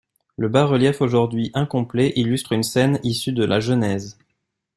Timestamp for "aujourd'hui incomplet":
1.01-2.11